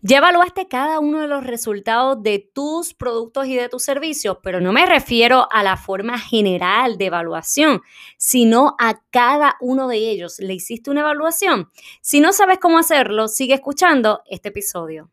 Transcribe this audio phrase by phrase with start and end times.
[0.00, 4.60] Ya evaluaste cada uno de los resultados de tus productos y de tus servicios, pero
[4.60, 7.82] no me refiero a la forma general de evaluación,
[8.16, 10.38] sino a cada uno de ellos.
[10.38, 11.70] ¿Le hiciste una evaluación?
[12.00, 15.10] Si no sabes cómo hacerlo, sigue escuchando este episodio.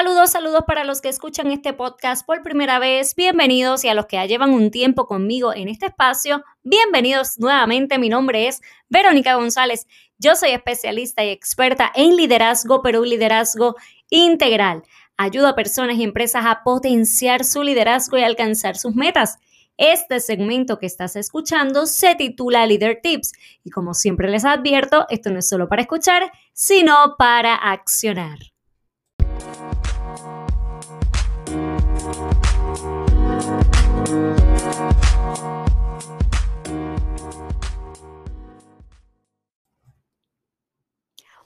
[0.00, 4.06] Saludos, saludos para los que escuchan este podcast por primera vez, bienvenidos y a los
[4.06, 7.98] que ya llevan un tiempo conmigo en este espacio, bienvenidos nuevamente.
[7.98, 9.86] Mi nombre es Verónica González.
[10.16, 13.76] Yo soy especialista y experta en liderazgo, pero un liderazgo
[14.08, 14.84] integral.
[15.18, 19.36] Ayudo a personas y empresas a potenciar su liderazgo y alcanzar sus metas.
[19.76, 23.32] Este segmento que estás escuchando se titula Leader Tips
[23.64, 28.38] y como siempre les advierto, esto no es solo para escuchar, sino para accionar.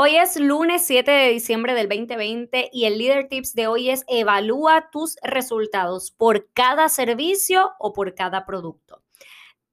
[0.00, 4.04] Hoy es lunes 7 de diciembre del 2020 y el Leader Tips de hoy es
[4.06, 9.02] evalúa tus resultados por cada servicio o por cada producto.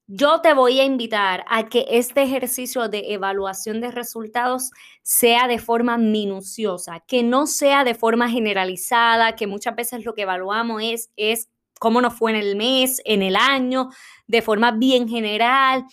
[0.08, 4.72] Yo te voy a invitar a que este ejercicio de evaluación de resultados
[5.04, 10.24] sea de forma minuciosa, que no sea de forma generalizada, que muchas veces lo que
[10.24, 13.90] evaluamos es, es cómo nos fue en el mes, en el año,
[14.26, 15.86] de forma bien general,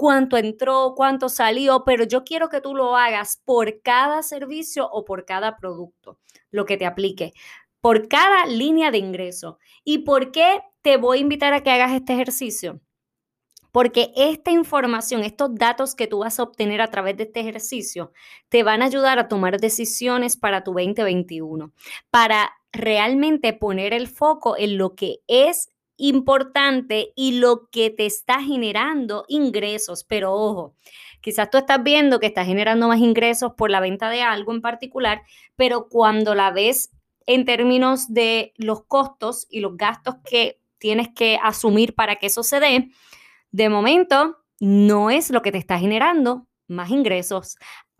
[0.00, 5.04] cuánto entró, cuánto salió, pero yo quiero que tú lo hagas por cada servicio o
[5.04, 6.18] por cada producto,
[6.50, 7.34] lo que te aplique,
[7.82, 9.58] por cada línea de ingreso.
[9.84, 12.80] ¿Y por qué te voy a invitar a que hagas este ejercicio?
[13.72, 18.10] Porque esta información, estos datos que tú vas a obtener a través de este ejercicio,
[18.48, 21.74] te van a ayudar a tomar decisiones para tu 2021,
[22.10, 25.68] para realmente poner el foco en lo que es
[26.00, 30.04] importante y lo que te está generando ingresos.
[30.04, 30.74] Pero ojo,
[31.20, 34.62] quizás tú estás viendo que está generando más ingresos por la venta de algo en
[34.62, 35.22] particular,
[35.56, 36.90] pero cuando la ves
[37.26, 42.42] en términos de los costos y los gastos que tienes que asumir para que eso
[42.42, 42.90] se dé,
[43.52, 47.56] de momento no es lo que te está generando más ingresos.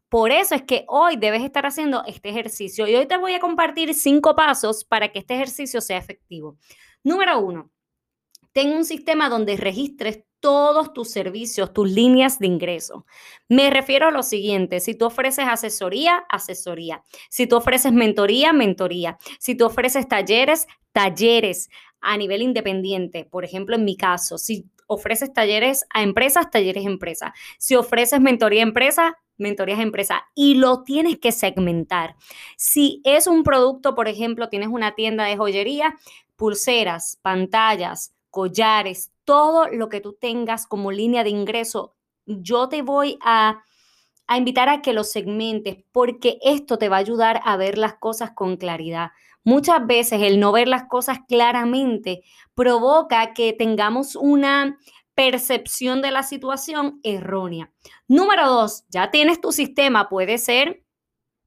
[0.09, 3.41] Por eso es que hoy debes estar haciendo este ejercicio y hoy te voy a
[3.41, 6.57] compartir cinco pasos para que este ejercicio sea efectivo.
[7.05, 7.71] Número uno,
[8.53, 13.07] ten un sistema donde registres todos tus servicios, tus líneas de ingreso.
[13.49, 17.03] Me refiero a lo siguiente, si tú ofreces asesoría, asesoría.
[17.29, 19.19] Si tú ofreces mentoría, mentoría.
[19.39, 21.69] Si tú ofreces talleres, talleres
[22.01, 23.25] a nivel independiente.
[23.25, 27.33] Por ejemplo, en mi caso, si ofreces talleres a empresas, talleres a empresas.
[27.59, 32.17] Si ofreces mentoría a empresas, mentorías a empresa y lo tienes que segmentar.
[32.57, 35.97] Si es un producto, por ejemplo, tienes una tienda de joyería,
[36.37, 41.95] pulseras, pantallas, collares, todo lo que tú tengas como línea de ingreso,
[42.27, 43.63] yo te voy a,
[44.27, 47.95] a invitar a que lo segmentes porque esto te va a ayudar a ver las
[47.95, 49.11] cosas con claridad.
[49.43, 52.23] Muchas veces el no ver las cosas claramente
[52.55, 54.79] provoca que tengamos una
[55.15, 57.73] percepción de la situación errónea.
[58.09, 60.83] Número dos, ya tienes tu sistema, puede ser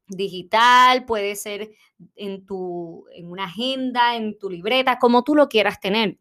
[0.07, 1.71] digital, puede ser
[2.15, 6.19] en tu en una agenda, en tu libreta, como tú lo quieras tener.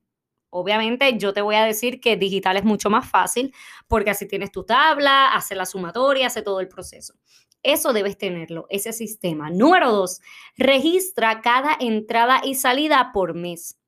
[0.54, 3.54] Obviamente yo te voy a decir que digital es mucho más fácil
[3.88, 7.14] porque así tienes tu tabla, hace la sumatoria, hace todo el proceso.
[7.62, 9.48] Eso debes tenerlo, ese sistema.
[9.48, 10.20] Número dos,
[10.56, 13.78] registra cada entrada y salida por mes.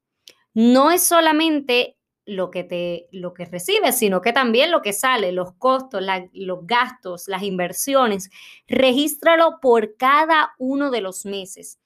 [0.54, 5.32] No es solamente lo que te lo que recibes, sino que también lo que sale,
[5.32, 6.02] los costos,
[6.32, 8.30] los gastos, las inversiones.
[8.66, 11.78] Regístralo por cada uno de los meses.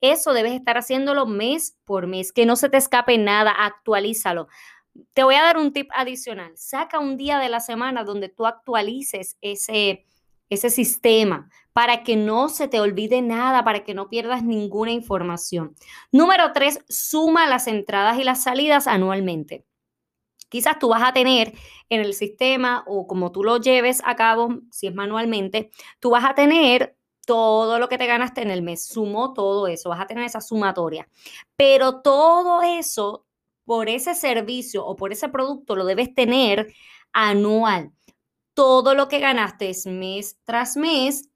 [0.00, 4.48] Eso debes estar haciéndolo mes por mes, que no se te escape nada, actualízalo.
[5.12, 6.56] Te voy a dar un tip adicional.
[6.56, 10.06] Saca un día de la semana donde tú actualices ese,
[10.48, 15.74] ese sistema para que no se te olvide nada, para que no pierdas ninguna información.
[16.12, 19.66] Número tres, suma las entradas y las salidas anualmente.
[20.48, 21.52] Quizás tú vas a tener
[21.88, 25.70] en el sistema o como tú lo lleves a cabo, si es manualmente,
[26.00, 26.96] tú vas a tener
[27.26, 30.40] todo lo que te ganaste en el mes, sumó todo eso, vas a tener esa
[30.40, 31.06] sumatoria.
[31.56, 33.26] Pero todo eso,
[33.66, 36.72] por ese servicio o por ese producto, lo debes tener
[37.12, 37.92] anual.
[38.54, 41.28] Todo lo que ganaste es mes tras mes,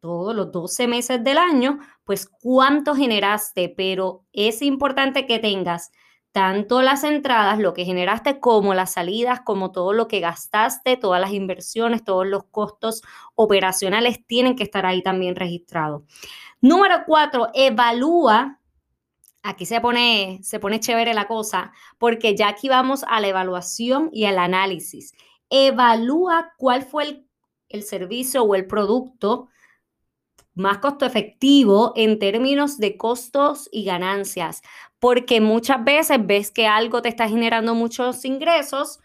[0.00, 5.92] todos los 12 meses del año, pues cuánto generaste, pero es importante que tengas
[6.38, 11.20] tanto las entradas, lo que generaste, como las salidas, como todo lo que gastaste, todas
[11.20, 13.02] las inversiones, todos los costos
[13.34, 16.04] operacionales tienen que estar ahí también registrados.
[16.60, 18.60] Número cuatro, evalúa.
[19.42, 24.08] Aquí se pone, se pone chévere la cosa, porque ya aquí vamos a la evaluación
[24.12, 25.14] y al análisis.
[25.50, 27.28] Evalúa cuál fue el
[27.68, 29.48] el servicio o el producto
[30.58, 34.62] más costo efectivo en términos de costos y ganancias,
[34.98, 38.98] porque muchas veces ves que algo te está generando muchos ingresos,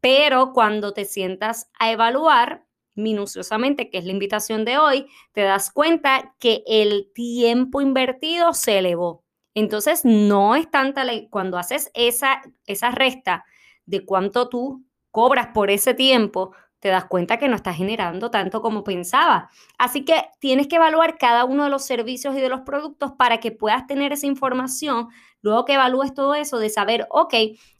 [0.00, 2.64] pero cuando te sientas a evaluar
[2.94, 8.78] minuciosamente, que es la invitación de hoy, te das cuenta que el tiempo invertido se
[8.78, 9.24] elevó.
[9.54, 13.44] Entonces, no es tanta la, cuando haces esa, esa resta
[13.84, 18.62] de cuánto tú cobras por ese tiempo, te das cuenta que no estás generando tanto
[18.62, 19.50] como pensaba.
[19.78, 23.38] Así que tienes que evaluar cada uno de los servicios y de los productos para
[23.38, 25.08] que puedas tener esa información,
[25.42, 27.34] luego que evalúes todo eso, de saber, ok,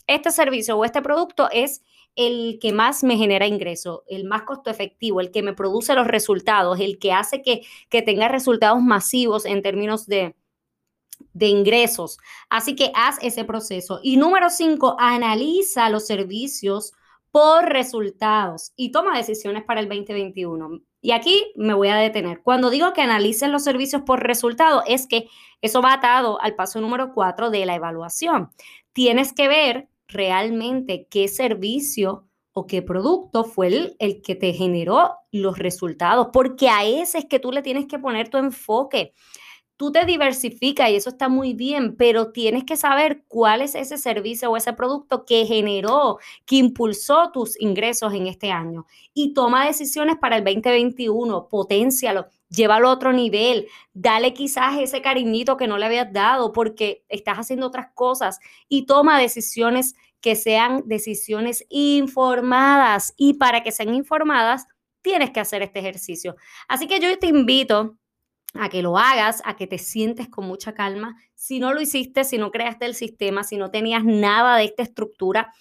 [0.07, 1.83] este servicio o este producto es
[2.15, 6.07] el que más me genera ingreso, el más costo efectivo, el que me produce los
[6.07, 10.35] resultados, el que hace que, que tenga resultados masivos en términos de,
[11.33, 12.19] de ingresos.
[12.51, 14.01] Así que haz ese proceso.
[14.03, 16.93] Y número cinco, analiza los servicios
[17.31, 20.81] por resultados y toma decisiones para el 2021.
[21.01, 22.43] Y aquí me voy a detener.
[22.43, 25.29] Cuando digo que analicen los servicios por resultado, es que
[25.63, 28.51] eso va atado al paso número cuatro de la evaluación.
[28.93, 35.15] Tienes que ver realmente qué servicio o qué producto fue el, el, que te generó
[35.31, 39.15] los resultados, porque a ese es que tú le tienes que poner tu enfoque
[39.81, 43.97] tú te diversificas y eso está muy bien, pero tienes que saber cuál es ese
[43.97, 48.85] servicio o ese producto que generó, que impulsó tus ingresos en este año.
[49.15, 55.57] Y toma decisiones para el 2021, potencialo, llévalo a otro nivel, dale quizás ese cariñito
[55.57, 58.39] que no le habías dado porque estás haciendo otras cosas
[58.69, 63.15] y toma decisiones que sean decisiones informadas.
[63.17, 64.67] Y para que sean informadas,
[65.01, 66.37] tienes que hacer este ejercicio.
[66.69, 67.97] Así que yo te invito
[68.55, 71.17] a que lo hagas, a que te sientes con mucha calma.
[71.35, 74.83] Si no lo hiciste, si no creaste el sistema, si no tenías nada de esta
[74.83, 75.53] estructura,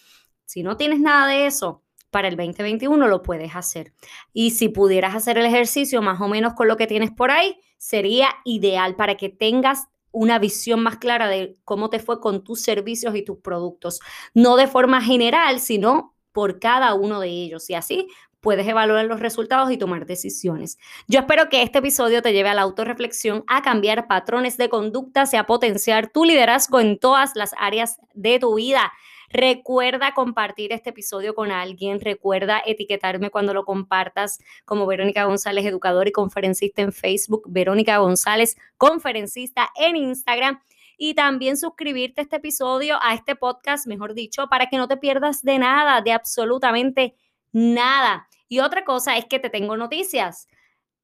[0.45, 3.93] si no tienes nada de eso, para el 2021 lo puedes hacer.
[4.33, 7.59] Y si pudieras hacer el ejercicio más o menos con lo que tienes por ahí,
[7.77, 12.61] sería ideal para que tengas una visión más clara de cómo te fue con tus
[12.61, 13.99] servicios y tus productos.
[14.33, 17.69] No de forma general, sino por cada uno de ellos.
[17.69, 18.07] Y así
[18.41, 20.77] puedes evaluar los resultados y tomar decisiones.
[21.07, 25.23] Yo espero que este episodio te lleve a la autorreflexión, a cambiar patrones de conducta
[25.31, 28.91] y a potenciar tu liderazgo en todas las áreas de tu vida.
[29.31, 36.07] Recuerda compartir este episodio con alguien, recuerda etiquetarme cuando lo compartas como Verónica González, educador
[36.07, 40.59] y conferencista en Facebook, Verónica González, conferencista en Instagram
[40.97, 44.97] y también suscribirte a este episodio, a este podcast, mejor dicho, para que no te
[44.97, 47.15] pierdas de nada, de absolutamente
[47.51, 48.28] nada.
[48.49, 50.47] Y otra cosa es que te tengo noticias.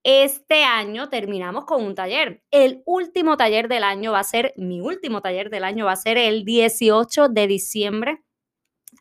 [0.04, 2.44] Este año terminamos con un taller.
[2.52, 5.96] El último taller del año va a ser, mi último taller del año va a
[5.96, 8.24] ser el 18 de diciembre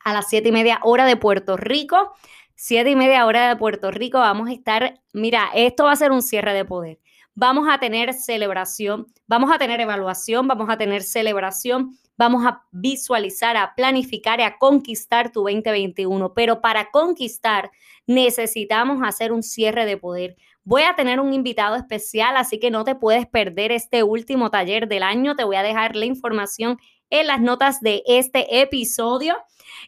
[0.04, 2.12] a las 7 y media hora de Puerto Rico.
[2.56, 6.12] 7 y media hora de Puerto Rico vamos a estar, mira, esto va a ser
[6.12, 7.00] un cierre de poder.
[7.34, 13.56] Vamos a tener celebración, vamos a tener evaluación, vamos a tener celebración vamos a visualizar,
[13.56, 16.34] a planificar a conquistar tu 2021.
[16.34, 17.70] Pero para conquistar
[18.06, 20.36] necesitamos hacer un cierre de poder.
[20.64, 24.88] Voy a tener un invitado especial, así que no te puedes perder este último taller
[24.88, 25.36] del año.
[25.36, 26.78] Te voy a dejar la información
[27.20, 29.36] en las notas de este episodio.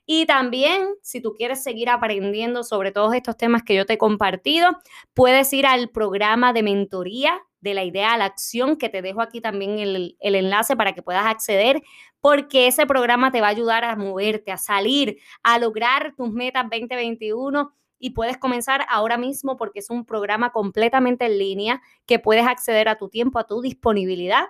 [0.05, 3.99] Y también, si tú quieres seguir aprendiendo sobre todos estos temas que yo te he
[3.99, 4.71] compartido,
[5.15, 9.21] puedes ir al programa de mentoría de la idea a la acción, que te dejo
[9.21, 11.83] aquí también el, el, enlace para que puedas acceder,
[12.21, 16.65] porque ese programa te va a ayudar a moverte, a salir, a lograr tus metas
[16.71, 22.47] 2021 y puedes comenzar ahora mismo porque es un programa completamente en línea que puedes
[22.47, 24.45] acceder a tu tiempo, a tu disponibilidad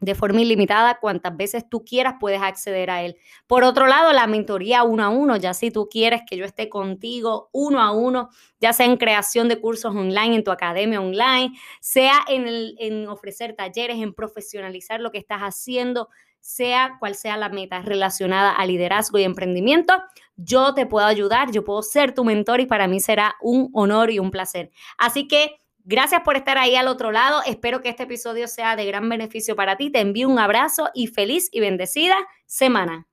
[0.00, 3.16] de forma ilimitada, cuantas veces tú quieras puedes acceder a él.
[3.46, 6.70] Por otro lado, la mentoría uno a uno, ya si tú quieres que yo esté
[6.70, 8.30] contigo uno a uno,
[8.60, 13.08] ya sea en creación de cursos online, en tu academia online, sea en, el, en
[13.08, 16.08] ofrecer talleres, en profesionalizar lo que estás haciendo,
[16.40, 20.02] sea cual sea la meta relacionada a liderazgo y emprendimiento,
[20.36, 24.10] yo te puedo ayudar, yo puedo ser tu mentor y para mí será un honor
[24.10, 24.70] y un placer.
[24.96, 25.60] Así que
[25.90, 27.42] Gracias por estar ahí al otro lado.
[27.44, 29.90] Espero que este episodio sea de gran beneficio para ti.
[29.90, 32.14] Te envío un abrazo y feliz y bendecida
[32.46, 33.08] semana.